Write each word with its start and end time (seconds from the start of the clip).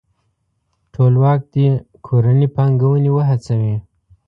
ټولواک 0.93 1.41
دې 1.53 1.67
کورني 2.05 2.47
پانګوونکي 2.55 3.11
وهڅوي. 3.13 3.75